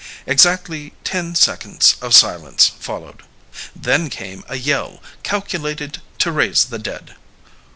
[0.25, 3.21] Exactly ten seconds of silence followed.
[3.75, 7.15] Then came a yell calculated to raise the dead.